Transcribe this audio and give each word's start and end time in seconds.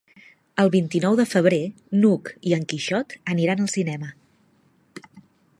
El 0.61 0.71
vint-i-nou 0.75 1.17
de 1.19 1.25
febrer 1.33 1.59
n'Hug 1.99 2.33
i 2.53 2.57
en 2.59 2.67
Quixot 2.73 3.17
aniran 3.35 3.65
al 3.67 3.73
cinema. 3.79 4.11